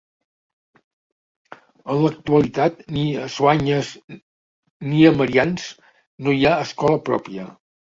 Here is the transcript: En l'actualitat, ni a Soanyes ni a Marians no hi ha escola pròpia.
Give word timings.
En 1.95 2.01
l'actualitat, 2.05 2.81
ni 2.97 3.03
a 3.25 3.29
Soanyes 3.35 3.93
ni 4.17 5.05
a 5.13 5.15
Marians 5.21 5.71
no 6.25 6.39
hi 6.41 6.45
ha 6.55 6.59
escola 6.67 7.01
pròpia. 7.13 7.49